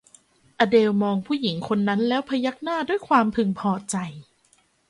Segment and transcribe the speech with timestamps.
[0.59, 3.95] อเดลมองผู้หญิงคนนั้นแล้วพยักหน้าด้วยความพึงพอใจ